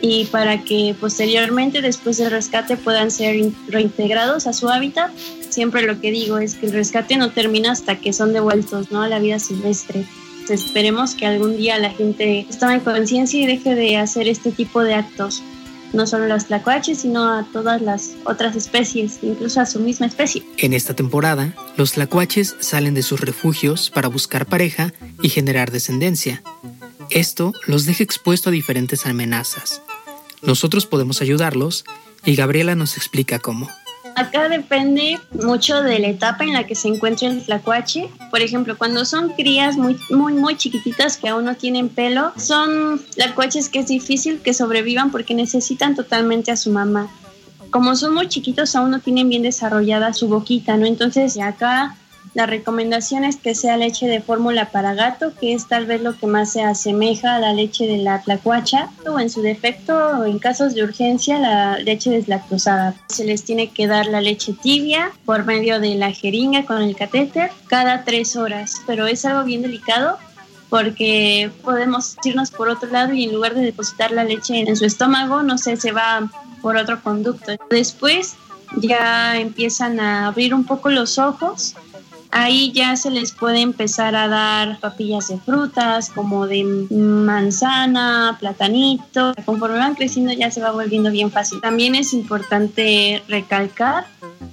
y 0.00 0.24
para 0.26 0.62
que 0.62 0.94
posteriormente, 0.98 1.80
después 1.80 2.18
del 2.18 2.30
rescate, 2.30 2.76
puedan 2.76 3.10
ser 3.10 3.52
reintegrados 3.68 4.46
a 4.46 4.52
su 4.52 4.68
hábitat. 4.68 5.10
Siempre 5.48 5.82
lo 5.82 6.00
que 6.00 6.10
digo 6.10 6.38
es 6.38 6.54
que 6.54 6.66
el 6.66 6.72
rescate 6.72 7.16
no 7.16 7.30
termina 7.30 7.72
hasta 7.72 7.96
que 7.96 8.12
son 8.12 8.32
devueltos 8.32 8.90
¿no? 8.90 9.02
a 9.02 9.08
la 9.08 9.18
vida 9.18 9.38
silvestre. 9.38 10.04
Esperemos 10.48 11.14
que 11.14 11.26
algún 11.26 11.56
día 11.56 11.78
la 11.78 11.90
gente 11.90 12.46
tome 12.60 12.80
conciencia 12.80 13.40
y 13.40 13.46
deje 13.46 13.74
de 13.74 13.96
hacer 13.96 14.28
este 14.28 14.52
tipo 14.52 14.82
de 14.82 14.94
actos 14.94 15.42
no 15.92 16.06
solo 16.06 16.24
a 16.24 16.28
los 16.28 16.46
tlacuaches, 16.46 16.98
sino 16.98 17.32
a 17.32 17.44
todas 17.52 17.80
las 17.80 18.12
otras 18.24 18.56
especies, 18.56 19.18
incluso 19.22 19.60
a 19.60 19.66
su 19.66 19.80
misma 19.80 20.06
especie. 20.06 20.42
En 20.58 20.72
esta 20.72 20.94
temporada, 20.94 21.54
los 21.76 21.92
tlacuaches 21.92 22.56
salen 22.60 22.94
de 22.94 23.02
sus 23.02 23.20
refugios 23.20 23.90
para 23.90 24.08
buscar 24.08 24.46
pareja 24.46 24.92
y 25.22 25.28
generar 25.28 25.70
descendencia. 25.70 26.42
Esto 27.10 27.52
los 27.66 27.86
deja 27.86 28.02
expuestos 28.02 28.48
a 28.48 28.52
diferentes 28.52 29.06
amenazas, 29.06 29.82
nosotros 30.46 30.86
podemos 30.86 31.20
ayudarlos 31.20 31.84
y 32.24 32.36
Gabriela 32.36 32.74
nos 32.74 32.96
explica 32.96 33.38
cómo. 33.38 33.68
Acá 34.16 34.48
depende 34.48 35.20
mucho 35.32 35.82
de 35.82 35.98
la 35.98 36.08
etapa 36.08 36.44
en 36.44 36.54
la 36.54 36.66
que 36.66 36.74
se 36.74 36.88
encuentra 36.88 37.28
el 37.28 37.44
tlacuache. 37.44 38.08
Por 38.30 38.40
ejemplo, 38.40 38.78
cuando 38.78 39.04
son 39.04 39.34
crías 39.34 39.76
muy, 39.76 39.98
muy, 40.08 40.32
muy 40.32 40.56
chiquititas 40.56 41.18
que 41.18 41.28
aún 41.28 41.44
no 41.44 41.54
tienen 41.54 41.90
pelo, 41.90 42.32
son 42.36 42.98
tlacuaches 43.14 43.68
que 43.68 43.80
es 43.80 43.88
difícil 43.88 44.40
que 44.40 44.54
sobrevivan 44.54 45.10
porque 45.10 45.34
necesitan 45.34 45.94
totalmente 45.94 46.50
a 46.50 46.56
su 46.56 46.70
mamá. 46.70 47.10
Como 47.70 47.94
son 47.94 48.14
muy 48.14 48.26
chiquitos, 48.28 48.74
aún 48.74 48.90
no 48.90 49.00
tienen 49.00 49.28
bien 49.28 49.42
desarrollada 49.42 50.14
su 50.14 50.28
boquita, 50.28 50.78
¿no? 50.78 50.86
Entonces, 50.86 51.38
acá 51.38 51.98
la 52.36 52.44
recomendación 52.44 53.24
es 53.24 53.36
que 53.36 53.54
sea 53.54 53.78
leche 53.78 54.06
de 54.06 54.20
fórmula 54.20 54.68
para 54.70 54.92
gato, 54.92 55.32
que 55.40 55.54
es 55.54 55.68
tal 55.68 55.86
vez 55.86 56.02
lo 56.02 56.18
que 56.18 56.26
más 56.26 56.52
se 56.52 56.62
asemeja 56.62 57.34
a 57.34 57.38
la 57.38 57.54
leche 57.54 57.86
de 57.86 57.96
la 57.96 58.20
tlacuacha, 58.20 58.90
o 59.10 59.18
en 59.18 59.30
su 59.30 59.40
defecto, 59.40 60.22
en 60.22 60.38
casos 60.38 60.74
de 60.74 60.84
urgencia, 60.84 61.38
la 61.38 61.78
leche 61.78 62.10
deslactosada. 62.10 62.94
Se 63.08 63.24
les 63.24 63.42
tiene 63.42 63.70
que 63.70 63.86
dar 63.86 64.04
la 64.08 64.20
leche 64.20 64.52
tibia 64.52 65.12
por 65.24 65.46
medio 65.46 65.80
de 65.80 65.94
la 65.94 66.12
jeringa 66.12 66.66
con 66.66 66.82
el 66.82 66.94
catéter 66.94 67.50
cada 67.68 68.04
tres 68.04 68.36
horas, 68.36 68.82
pero 68.86 69.06
es 69.06 69.24
algo 69.24 69.42
bien 69.44 69.62
delicado 69.62 70.18
porque 70.68 71.50
podemos 71.64 72.18
irnos 72.22 72.50
por 72.50 72.68
otro 72.68 72.90
lado 72.90 73.14
y 73.14 73.24
en 73.24 73.32
lugar 73.32 73.54
de 73.54 73.62
depositar 73.62 74.10
la 74.10 74.24
leche 74.24 74.60
en 74.60 74.76
su 74.76 74.84
estómago, 74.84 75.42
no 75.42 75.56
sé, 75.56 75.78
se 75.78 75.90
va 75.90 76.30
por 76.60 76.76
otro 76.76 77.02
conducto. 77.02 77.52
Después 77.70 78.34
ya 78.76 79.38
empiezan 79.38 80.00
a 80.00 80.26
abrir 80.26 80.52
un 80.52 80.64
poco 80.64 80.90
los 80.90 81.18
ojos 81.18 81.74
Ahí 82.38 82.70
ya 82.70 82.96
se 82.96 83.10
les 83.10 83.32
puede 83.32 83.62
empezar 83.62 84.14
a 84.14 84.28
dar 84.28 84.78
papillas 84.78 85.28
de 85.28 85.38
frutas 85.38 86.10
como 86.10 86.46
de 86.46 86.64
manzana, 86.64 88.36
platanito. 88.38 89.32
Conforme 89.46 89.78
van 89.78 89.94
creciendo 89.94 90.34
ya 90.34 90.50
se 90.50 90.60
va 90.60 90.70
volviendo 90.70 91.10
bien 91.10 91.30
fácil. 91.30 91.62
También 91.62 91.94
es 91.94 92.12
importante 92.12 93.22
recalcar 93.26 94.06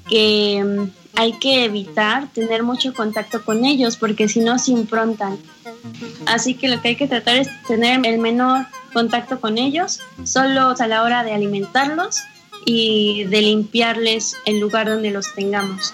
que 0.08 0.64
mm, 0.64 1.20
hay 1.20 1.34
que 1.34 1.66
evitar 1.66 2.30
tener 2.30 2.64
mucho 2.64 2.94
contacto 2.94 3.44
con 3.44 3.66
ellos 3.66 3.98
porque 3.98 4.30
si 4.30 4.40
no 4.40 4.60
se 4.60 4.72
improntan. 4.72 5.38
Así 6.26 6.54
que 6.54 6.70
lo 6.70 6.82
que 6.82 6.88
hay 6.88 6.96
que 6.96 7.10
tratar 7.10 7.36
es 7.36 7.50
tener 7.68 8.00
el 8.06 8.18
menor 8.18 8.66
contacto 8.94 9.42
con 9.42 9.58
ellos, 9.58 10.00
solo 10.24 10.74
a 10.80 10.88
la 10.88 11.04
hora 11.04 11.26
de 11.26 11.34
alimentarlos 11.34 12.22
y 12.66 13.26
de 13.26 13.42
limpiarles 13.42 14.38
el 14.46 14.62
lugar 14.62 14.88
donde 14.88 15.12
los 15.12 15.34
tengamos 15.36 15.94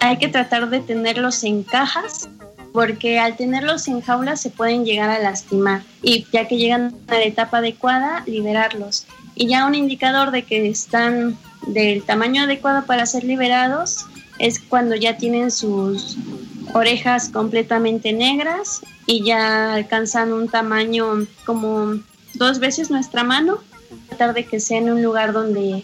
hay 0.00 0.18
que 0.18 0.28
tratar 0.28 0.70
de 0.70 0.80
tenerlos 0.80 1.44
en 1.44 1.62
cajas 1.62 2.28
porque 2.72 3.18
al 3.18 3.36
tenerlos 3.36 3.88
en 3.88 4.00
jaulas 4.00 4.40
se 4.40 4.50
pueden 4.50 4.84
llegar 4.84 5.10
a 5.10 5.18
lastimar 5.18 5.82
y 6.02 6.26
ya 6.32 6.46
que 6.46 6.58
llegan 6.58 6.94
a 7.08 7.14
la 7.14 7.24
etapa 7.24 7.58
adecuada, 7.58 8.22
liberarlos. 8.26 9.06
Y 9.34 9.48
ya 9.48 9.66
un 9.66 9.74
indicador 9.74 10.30
de 10.30 10.42
que 10.42 10.68
están 10.68 11.36
del 11.66 12.02
tamaño 12.02 12.42
adecuado 12.42 12.84
para 12.86 13.06
ser 13.06 13.24
liberados 13.24 14.06
es 14.38 14.60
cuando 14.60 14.94
ya 14.94 15.16
tienen 15.16 15.50
sus 15.50 16.16
orejas 16.74 17.30
completamente 17.30 18.12
negras 18.12 18.82
y 19.06 19.24
ya 19.24 19.74
alcanzan 19.74 20.32
un 20.32 20.48
tamaño 20.48 21.26
como 21.44 21.98
dos 22.34 22.58
veces 22.58 22.90
nuestra 22.90 23.24
mano. 23.24 23.58
Tratar 24.08 24.34
de 24.34 24.44
que 24.44 24.60
sea 24.60 24.78
en 24.78 24.90
un 24.90 25.02
lugar 25.02 25.32
donde 25.32 25.82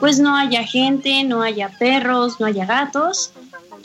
pues 0.00 0.18
no 0.18 0.36
haya 0.36 0.64
gente, 0.64 1.22
no 1.24 1.42
haya 1.42 1.70
perros, 1.78 2.40
no 2.40 2.46
haya 2.46 2.66
gatos 2.66 3.32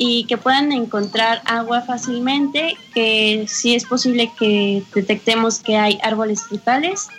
y 0.01 0.23
que 0.27 0.37
puedan 0.37 0.71
encontrar 0.71 1.41
agua 1.43 1.81
fácilmente, 1.81 2.77
que 2.93 3.45
sí 3.49 3.75
es 3.75 3.83
posible 3.83 4.31
que 4.39 4.81
detectemos 4.95 5.59
que 5.59 5.75
hay 5.75 5.99
árboles 6.01 6.41
frutales 6.43 7.09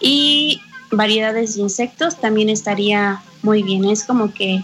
y 0.00 0.60
variedades 0.90 1.54
de 1.54 1.62
insectos 1.62 2.20
también 2.20 2.50
estaría 2.50 3.22
muy 3.40 3.62
bien. 3.62 3.86
Es 3.86 4.04
como 4.04 4.34
que 4.34 4.62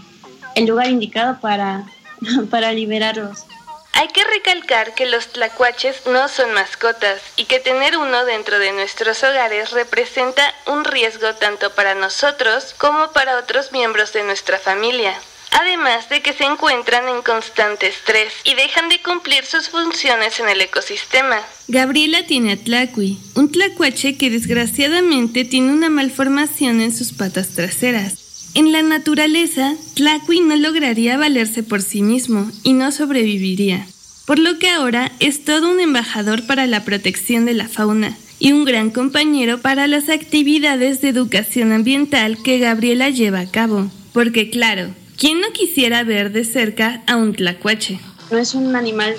el 0.54 0.66
lugar 0.66 0.88
indicado 0.88 1.40
para, 1.40 1.86
para 2.50 2.72
liberarlos. 2.72 3.46
Hay 3.94 4.08
que 4.08 4.24
recalcar 4.24 4.92
que 4.92 5.06
los 5.06 5.28
tlacuaches 5.28 6.02
no 6.06 6.28
son 6.28 6.52
mascotas 6.52 7.22
y 7.36 7.46
que 7.46 7.58
tener 7.58 7.96
uno 7.96 8.26
dentro 8.26 8.58
de 8.58 8.72
nuestros 8.72 9.24
hogares 9.24 9.70
representa 9.70 10.42
un 10.66 10.84
riesgo 10.84 11.36
tanto 11.36 11.70
para 11.70 11.94
nosotros 11.94 12.74
como 12.76 13.12
para 13.12 13.38
otros 13.38 13.72
miembros 13.72 14.12
de 14.12 14.24
nuestra 14.24 14.58
familia 14.58 15.14
además 15.52 16.08
de 16.08 16.20
que 16.20 16.32
se 16.32 16.44
encuentran 16.44 17.08
en 17.08 17.22
constante 17.22 17.86
estrés 17.86 18.32
y 18.44 18.54
dejan 18.54 18.88
de 18.88 19.00
cumplir 19.00 19.44
sus 19.44 19.68
funciones 19.68 20.40
en 20.40 20.48
el 20.48 20.60
ecosistema. 20.60 21.40
Gabriela 21.68 22.26
tiene 22.26 22.52
a 22.52 22.56
Tlacui, 22.56 23.18
un 23.34 23.50
tlacuache 23.50 24.16
que 24.16 24.30
desgraciadamente 24.30 25.44
tiene 25.44 25.72
una 25.72 25.90
malformación 25.90 26.80
en 26.80 26.94
sus 26.94 27.12
patas 27.12 27.50
traseras. 27.50 28.50
En 28.54 28.72
la 28.72 28.82
naturaleza, 28.82 29.74
Tlacui 29.94 30.40
no 30.40 30.56
lograría 30.56 31.16
valerse 31.16 31.62
por 31.62 31.80
sí 31.80 32.02
mismo 32.02 32.50
y 32.62 32.74
no 32.74 32.92
sobreviviría, 32.92 33.86
por 34.26 34.38
lo 34.38 34.58
que 34.58 34.68
ahora 34.68 35.12
es 35.20 35.44
todo 35.44 35.70
un 35.70 35.80
embajador 35.80 36.46
para 36.46 36.66
la 36.66 36.84
protección 36.84 37.46
de 37.46 37.54
la 37.54 37.68
fauna 37.68 38.16
y 38.38 38.52
un 38.52 38.64
gran 38.64 38.90
compañero 38.90 39.58
para 39.62 39.86
las 39.86 40.08
actividades 40.08 41.00
de 41.00 41.08
educación 41.08 41.72
ambiental 41.72 42.42
que 42.42 42.58
Gabriela 42.58 43.08
lleva 43.08 43.40
a 43.40 43.50
cabo. 43.50 43.90
Porque 44.12 44.50
claro, 44.50 44.94
¿Quién 45.16 45.40
no 45.40 45.48
quisiera 45.52 46.02
ver 46.04 46.32
de 46.32 46.44
cerca 46.44 47.02
a 47.06 47.16
un 47.16 47.34
tlacuache? 47.34 48.00
No 48.30 48.38
es 48.38 48.54
un 48.54 48.74
animal 48.76 49.14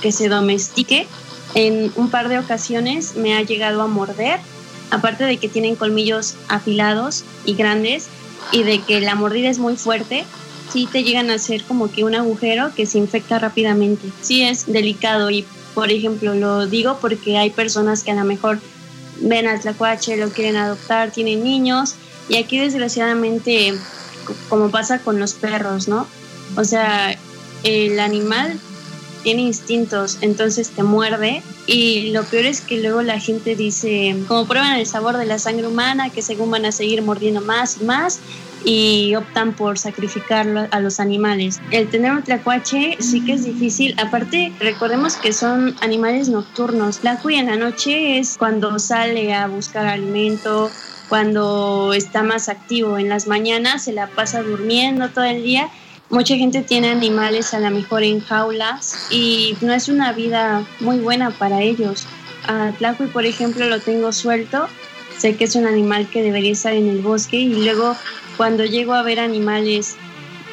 que 0.00 0.12
se 0.12 0.28
domestique. 0.28 1.06
En 1.54 1.92
un 1.96 2.10
par 2.10 2.28
de 2.28 2.38
ocasiones 2.38 3.16
me 3.16 3.34
ha 3.34 3.42
llegado 3.42 3.82
a 3.82 3.86
morder 3.86 4.40
aparte 4.90 5.24
de 5.24 5.36
que 5.36 5.48
tienen 5.48 5.76
colmillos 5.76 6.34
afilados 6.48 7.24
y 7.44 7.54
grandes 7.54 8.08
y 8.52 8.62
de 8.62 8.80
que 8.80 9.00
la 9.00 9.14
mordida 9.14 9.48
es 9.48 9.58
muy 9.58 9.76
fuerte, 9.76 10.24
sí 10.72 10.88
te 10.90 11.02
llegan 11.02 11.30
a 11.30 11.34
hacer 11.34 11.64
como 11.64 11.90
que 11.90 12.04
un 12.04 12.14
agujero 12.14 12.72
que 12.74 12.86
se 12.86 12.98
infecta 12.98 13.38
rápidamente. 13.38 14.08
Sí 14.20 14.42
es 14.42 14.66
delicado 14.66 15.30
y, 15.30 15.44
por 15.74 15.90
ejemplo, 15.90 16.34
lo 16.34 16.66
digo 16.66 16.98
porque 17.00 17.36
hay 17.36 17.50
personas 17.50 18.04
que 18.04 18.12
a 18.12 18.14
lo 18.14 18.24
mejor 18.24 18.60
ven 19.20 19.46
al 19.46 19.60
tlacuache, 19.60 20.16
lo 20.16 20.30
quieren 20.30 20.56
adoptar, 20.56 21.10
tienen 21.10 21.42
niños 21.42 21.94
y 22.28 22.36
aquí 22.36 22.58
desgraciadamente, 22.58 23.74
como 24.48 24.70
pasa 24.70 24.98
con 25.00 25.18
los 25.18 25.34
perros, 25.34 25.88
¿no? 25.88 26.06
O 26.56 26.64
sea, 26.64 27.16
el 27.62 27.98
animal 28.00 28.58
tiene 29.22 29.42
instintos, 29.42 30.18
entonces 30.20 30.70
te 30.70 30.84
muerde 30.84 31.42
y 31.66 32.12
lo 32.12 32.22
peor 32.22 32.44
es 32.46 32.60
que 32.60 32.80
luego 32.80 33.02
la 33.02 33.18
gente 33.18 33.56
dice, 33.56 34.16
como 34.28 34.46
prueban 34.46 34.78
el 34.78 34.86
sabor 34.86 35.16
de 35.16 35.26
la 35.26 35.40
sangre 35.40 35.66
humana, 35.66 36.10
que 36.10 36.22
según 36.22 36.52
van 36.52 36.64
a 36.64 36.70
seguir 36.70 37.02
mordiendo 37.02 37.40
más 37.40 37.78
y 37.80 37.84
más 37.84 38.20
y 38.64 39.14
optan 39.14 39.52
por 39.52 39.78
sacrificarlo 39.78 40.66
a 40.70 40.80
los 40.80 41.00
animales. 41.00 41.60
El 41.70 41.88
tener 41.88 42.12
un 42.12 42.22
tlacuache 42.22 42.96
sí 43.00 43.24
que 43.24 43.34
es 43.34 43.44
difícil. 43.44 43.94
Aparte, 43.98 44.52
recordemos 44.60 45.14
que 45.16 45.32
son 45.32 45.74
animales 45.80 46.28
nocturnos. 46.28 46.98
Tlacui 46.98 47.36
en 47.36 47.46
la 47.46 47.56
noche 47.56 48.18
es 48.18 48.36
cuando 48.36 48.78
sale 48.78 49.34
a 49.34 49.46
buscar 49.46 49.86
alimento, 49.86 50.70
cuando 51.08 51.92
está 51.94 52.22
más 52.22 52.48
activo. 52.48 52.98
En 52.98 53.08
las 53.08 53.26
mañanas 53.26 53.84
se 53.84 53.92
la 53.92 54.08
pasa 54.08 54.42
durmiendo 54.42 55.08
todo 55.10 55.24
el 55.24 55.42
día. 55.42 55.68
Mucha 56.08 56.36
gente 56.36 56.62
tiene 56.62 56.90
animales 56.90 57.52
a 57.54 57.60
lo 57.60 57.70
mejor 57.70 58.04
en 58.04 58.20
jaulas 58.20 59.08
y 59.10 59.56
no 59.60 59.72
es 59.72 59.88
una 59.88 60.12
vida 60.12 60.64
muy 60.80 60.98
buena 60.98 61.30
para 61.30 61.62
ellos. 61.62 62.06
A 62.46 62.72
Tlacui, 62.78 63.06
por 63.06 63.26
ejemplo, 63.26 63.66
lo 63.66 63.80
tengo 63.80 64.12
suelto. 64.12 64.68
Sé 65.18 65.36
que 65.36 65.44
es 65.44 65.56
un 65.56 65.66
animal 65.66 66.08
que 66.08 66.22
debería 66.22 66.52
estar 66.52 66.74
en 66.74 66.88
el 66.88 67.00
bosque 67.00 67.38
y 67.38 67.54
luego 67.54 67.96
cuando 68.36 68.64
llego 68.64 68.94
a 68.94 69.02
ver 69.02 69.18
animales, 69.18 69.96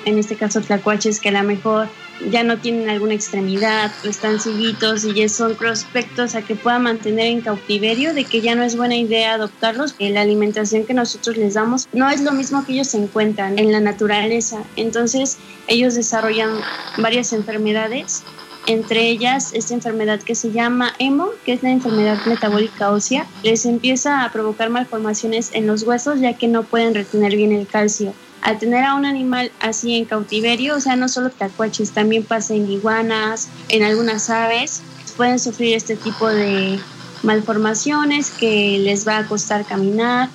en 0.05 0.17
este 0.17 0.35
caso 0.35 0.61
tlacuaches, 0.61 1.19
que 1.19 1.29
a 1.29 1.33
lo 1.33 1.43
mejor 1.43 1.89
ya 2.29 2.43
no 2.43 2.57
tienen 2.57 2.89
alguna 2.89 3.13
extremidad 3.13 3.91
están 4.03 4.39
ciguitos 4.39 5.03
y 5.03 5.13
ya 5.13 5.29
son 5.29 5.55
prospectos 5.55 6.35
a 6.35 6.41
que 6.41 6.55
puedan 6.55 6.83
mantener 6.83 7.27
en 7.27 7.41
cautiverio, 7.41 8.13
de 8.13 8.25
que 8.25 8.41
ya 8.41 8.55
no 8.55 8.63
es 8.63 8.75
buena 8.75 8.95
idea 8.95 9.33
adoptarlos, 9.33 9.93
que 9.93 10.09
la 10.09 10.21
alimentación 10.21 10.85
que 10.85 10.93
nosotros 10.93 11.37
les 11.37 11.55
damos 11.55 11.87
no 11.93 12.09
es 12.09 12.21
lo 12.21 12.31
mismo 12.31 12.65
que 12.65 12.73
ellos 12.73 12.87
se 12.87 12.97
encuentran 12.97 13.59
en 13.59 13.71
la 13.71 13.79
naturaleza. 13.79 14.63
Entonces 14.75 15.37
ellos 15.67 15.95
desarrollan 15.95 16.51
varias 16.97 17.33
enfermedades, 17.33 18.23
entre 18.67 19.09
ellas 19.09 19.51
esta 19.53 19.73
enfermedad 19.73 20.21
que 20.21 20.35
se 20.35 20.51
llama 20.51 20.93
EMO, 20.99 21.29
que 21.45 21.53
es 21.53 21.63
la 21.63 21.71
enfermedad 21.71 22.25
metabólica 22.25 22.91
ósea, 22.91 23.27
les 23.43 23.65
empieza 23.65 24.23
a 24.23 24.31
provocar 24.31 24.69
malformaciones 24.69 25.51
en 25.53 25.67
los 25.67 25.83
huesos 25.83 26.19
ya 26.19 26.37
que 26.37 26.47
no 26.47 26.63
pueden 26.63 26.93
retener 26.93 27.35
bien 27.35 27.51
el 27.51 27.67
calcio 27.67 28.13
al 28.43 28.59
tener 28.59 28.83
a 28.83 28.95
un 28.95 29.05
animal 29.05 29.51
así 29.61 29.95
en 29.95 30.05
cautiverio, 30.05 30.75
o 30.75 30.79
sea, 30.81 30.97
no 30.97 31.07
solo 31.07 31.29
tacuaches, 31.29 31.91
también 31.91 32.23
pasa 32.23 32.53
en 32.53 32.69
iguanas, 32.69 33.47
en 33.69 33.83
algunas 33.83 34.29
aves, 34.29 34.81
pueden 35.15 35.39
sufrir 35.39 35.75
este 35.75 35.95
tipo 35.95 36.27
de 36.27 36.77
malformaciones 37.23 38.31
que 38.31 38.79
les 38.79 39.07
va 39.07 39.19
a 39.19 39.27
costar 39.27 39.65
caminar, 39.65 40.29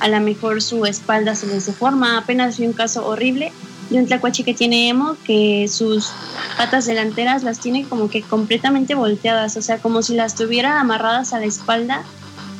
a 0.00 0.08
lo 0.08 0.20
mejor 0.20 0.60
su 0.60 0.84
espalda 0.84 1.34
se 1.34 1.46
les 1.46 1.64
deforma, 1.64 2.18
apenas 2.18 2.58
vi 2.58 2.66
un 2.66 2.74
caso 2.74 3.06
horrible 3.06 3.52
de 3.88 3.98
un 3.98 4.06
tlacuache 4.06 4.44
que 4.44 4.52
tiene 4.52 4.90
emo, 4.90 5.16
que 5.24 5.66
sus 5.68 6.10
patas 6.58 6.84
delanteras 6.84 7.42
las 7.42 7.58
tiene 7.58 7.84
como 7.84 8.10
que 8.10 8.20
completamente 8.20 8.94
volteadas, 8.94 9.56
o 9.56 9.62
sea, 9.62 9.78
como 9.78 10.02
si 10.02 10.14
las 10.14 10.34
tuviera 10.34 10.78
amarradas 10.78 11.32
a 11.32 11.38
la 11.38 11.46
espalda 11.46 12.04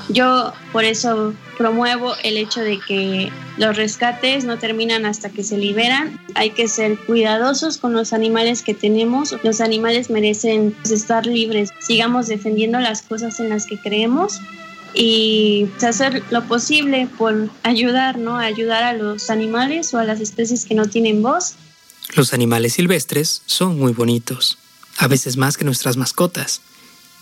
yo 0.08 0.52
por 0.72 0.84
eso 0.84 1.34
promuevo 1.56 2.14
el 2.22 2.36
hecho 2.36 2.60
de 2.60 2.78
que 2.80 3.30
los 3.56 3.76
rescates 3.76 4.44
no 4.44 4.58
terminan 4.58 5.06
hasta 5.06 5.30
que 5.30 5.44
se 5.44 5.56
liberan. 5.56 6.20
Hay 6.34 6.50
que 6.50 6.68
ser 6.68 6.98
cuidadosos 6.98 7.78
con 7.78 7.92
los 7.92 8.12
animales 8.12 8.62
que 8.62 8.74
tenemos. 8.74 9.34
Los 9.42 9.60
animales 9.60 10.10
merecen 10.10 10.76
estar 10.90 11.26
libres. 11.26 11.70
Sigamos 11.80 12.26
defendiendo 12.26 12.80
las 12.80 13.02
cosas 13.02 13.40
en 13.40 13.48
las 13.48 13.66
que 13.66 13.78
creemos 13.78 14.40
y 14.94 15.68
hacer 15.86 16.22
lo 16.30 16.44
posible 16.44 17.08
por 17.18 17.50
ayudar, 17.62 18.18
¿no? 18.18 18.36
Ayudar 18.36 18.82
a 18.84 18.92
los 18.92 19.30
animales 19.30 19.92
o 19.94 19.98
a 19.98 20.04
las 20.04 20.20
especies 20.20 20.64
que 20.64 20.74
no 20.74 20.86
tienen 20.86 21.22
voz. 21.22 21.54
Los 22.14 22.32
animales 22.32 22.74
silvestres 22.74 23.42
son 23.46 23.78
muy 23.78 23.92
bonitos, 23.92 24.58
a 24.98 25.08
veces 25.08 25.36
más 25.36 25.56
que 25.56 25.64
nuestras 25.64 25.96
mascotas. 25.96 26.60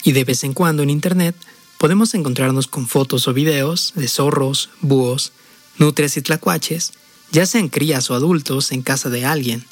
Y 0.04 0.12
de 0.12 0.24
vez 0.24 0.44
en 0.44 0.52
cuando 0.52 0.82
en 0.82 0.90
Internet 0.90 1.36
podemos 1.82 2.14
encontrarnos 2.14 2.68
con 2.68 2.86
fotos 2.86 3.26
o 3.26 3.34
videos 3.34 3.92
de 3.96 4.06
zorros, 4.06 4.70
búhos, 4.82 5.32
nutrias 5.78 6.16
y 6.16 6.22
tlacuaches, 6.22 6.92
ya 7.32 7.44
sean 7.44 7.68
crías 7.68 8.08
o 8.08 8.14
adultos 8.14 8.70
en 8.70 8.82
casa 8.82 9.10
de 9.10 9.24
alguien, 9.24 9.66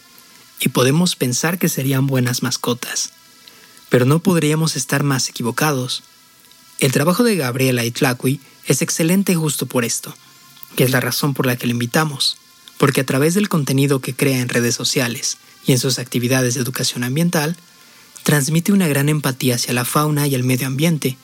y 0.59 0.71
podemos 0.71 1.15
pensar 1.15 1.57
que 1.57 1.69
serían 1.69 2.09
buenas 2.09 2.43
mascotas. 2.43 3.13
Pero 3.91 4.07
no 4.07 4.19
podríamos 4.19 4.75
estar 4.75 5.05
más 5.05 5.29
equivocados. 5.29 6.03
El 6.81 6.91
trabajo 6.91 7.23
de 7.23 7.37
Gabriela 7.37 7.85
y 7.85 7.93
Tlacui 7.93 8.41
es 8.67 8.83
excelente 8.83 9.37
justo 9.37 9.67
por 9.67 9.85
esto, 9.85 10.13
que 10.75 10.83
es 10.83 10.91
la 10.91 10.99
razón 10.99 11.33
por 11.33 11.47
la 11.47 11.55
que 11.55 11.69
le 11.69 11.75
invitamos, 11.75 12.39
porque 12.77 13.03
a 13.03 13.07
través 13.07 13.35
del 13.35 13.49
contenido 13.49 14.01
que 14.01 14.17
crea 14.17 14.41
en 14.41 14.49
redes 14.49 14.75
sociales 14.75 15.37
y 15.65 15.71
en 15.71 15.79
sus 15.79 16.01
actividades 16.01 16.55
de 16.55 16.61
educación 16.61 17.05
ambiental, 17.05 17.57
transmite 18.25 18.73
una 18.73 18.89
gran 18.89 19.09
empatía 19.09 19.55
hacia 19.55 19.75
la 19.75 19.85
fauna 19.85 20.27
y 20.27 20.35
el 20.35 20.43
medio 20.43 20.67
ambiente, 20.67 21.17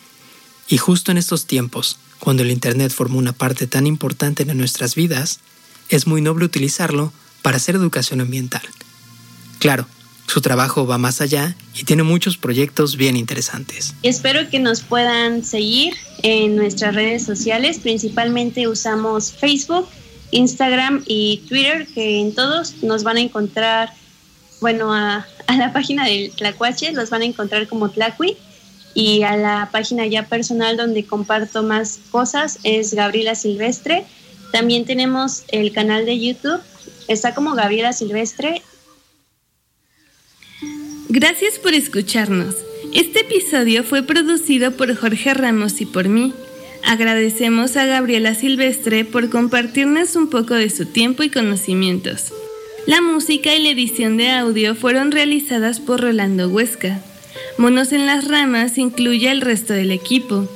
y 0.69 0.79
justo 0.79 1.11
en 1.11 1.19
estos 1.19 1.47
tiempos, 1.47 1.99
cuando 2.19 2.43
el 2.43 2.51
Internet 2.51 2.93
formó 2.93 3.19
una 3.19 3.33
parte 3.33 3.67
tan 3.67 3.87
importante 3.87 4.45
de 4.45 4.55
nuestras 4.55 4.95
vidas, 4.95 5.41
es 5.89 6.07
muy 6.07 6.21
noble 6.21 6.45
utilizarlo 6.45 7.13
para 7.43 7.59
hacer 7.59 7.77
educación 7.77 8.21
ambiental. 8.21 8.63
Claro, 9.61 9.87
su 10.27 10.41
trabajo 10.41 10.87
va 10.87 10.99
más 10.99 11.21
allá 11.21 11.55
y 11.75 11.85
tiene 11.85 12.03
muchos 12.03 12.37
proyectos 12.37 12.97
bien 12.97 13.17
interesantes. 13.17 13.95
Espero 14.03 14.51
que 14.51 14.59
nos 14.59 14.81
puedan 14.81 15.45
seguir 15.45 15.95
en 16.23 16.57
nuestras 16.57 16.95
redes 16.95 17.25
sociales. 17.25 17.79
Principalmente 17.79 18.67
usamos 18.67 19.33
Facebook, 19.33 19.87
Instagram 20.33 21.05
y 21.07 21.45
Twitter, 21.49 21.87
que 21.95 22.21
en 22.21 22.35
todos 22.35 22.83
nos 22.83 23.05
van 23.05 23.19
a 23.19 23.21
encontrar, 23.21 23.93
bueno, 24.61 24.93
a, 24.93 25.25
a 25.47 25.57
la 25.57 25.73
página 25.73 26.05
del 26.07 26.33
Tlacuache, 26.33 26.93
los 26.93 27.11
van 27.11 27.23
a 27.23 27.27
encontrar 27.27 27.69
como 27.69 27.91
Tlacui 27.91 28.37
y 28.97 29.25
a 29.25 29.37
la 29.37 29.69
página 29.71 30.07
ya 30.07 30.23
personal 30.23 30.79
donde 30.79 31.05
comparto 31.05 31.63
más 31.63 32.01
cosas 32.11 32.59
es 32.63 32.95
Gabriela 32.95 33.35
Silvestre. 33.35 34.07
También 34.53 34.87
tenemos 34.87 35.45
el 35.49 35.71
canal 35.71 36.07
de 36.07 36.19
YouTube, 36.19 36.61
está 37.07 37.35
como 37.35 37.55
Gabriela 37.55 37.93
Silvestre. 37.93 38.63
Gracias 41.11 41.59
por 41.59 41.75
escucharnos. 41.75 42.55
Este 42.95 43.21
episodio 43.21 43.85
fue 43.85 44.03
producido 44.03 44.73
por 44.73 44.97
Jorge 44.97 45.35
Ramos 45.35 45.83
y 45.83 45.87
por 45.87 46.09
mí. 46.09 46.33
Agradecemos 46.83 47.77
a 47.77 47.85
Gabriela 47.85 48.35
Silvestre 48.35 49.05
por 49.05 49.29
compartirnos 49.29 50.17
un 50.17 50.31
poco 50.31 50.55
de 50.55 50.71
su 50.71 50.87
tiempo 50.87 51.23
y 51.23 51.29
conocimientos. 51.29 52.33
La 52.87 53.03
música 53.03 53.55
y 53.55 53.63
la 53.63 53.69
edición 53.69 54.17
de 54.17 54.31
audio 54.31 54.75
fueron 54.75 55.13
realizadas 55.13 55.81
por 55.81 56.01
Rolando 56.01 56.49
Huesca. 56.49 57.03
Monos 57.59 57.93
en 57.93 58.07
las 58.07 58.29
Ramas 58.29 58.77
incluye 58.77 59.31
al 59.31 59.41
resto 59.41 59.73
del 59.73 59.91
equipo, 59.91 60.47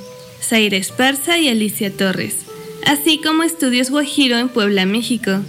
Zaire 0.43 0.77
Esparza 0.77 1.39
y 1.39 1.49
Alicia 1.49 1.91
Torres, 1.91 2.37
así 2.87 3.19
como 3.19 3.43
Estudios 3.43 3.91
Guajiro 3.91 4.39
en 4.39 4.49
Puebla, 4.49 4.85
México. 4.85 5.41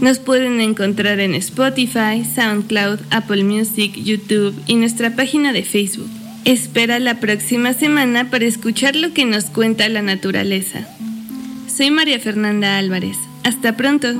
Nos 0.00 0.18
pueden 0.18 0.60
encontrar 0.60 1.20
en 1.20 1.34
Spotify, 1.34 2.24
SoundCloud, 2.34 3.00
Apple 3.10 3.44
Music, 3.44 3.94
YouTube 3.94 4.54
y 4.66 4.74
nuestra 4.74 5.14
página 5.14 5.52
de 5.52 5.62
Facebook. 5.62 6.10
Espera 6.44 6.98
la 6.98 7.20
próxima 7.20 7.74
semana 7.74 8.30
para 8.30 8.46
escuchar 8.46 8.96
lo 8.96 9.12
que 9.12 9.24
nos 9.24 9.46
cuenta 9.46 9.88
la 9.88 10.02
naturaleza. 10.02 10.88
Soy 11.68 11.90
María 11.90 12.18
Fernanda 12.18 12.78
Álvarez. 12.78 13.16
Hasta 13.44 13.76
pronto. 13.76 14.14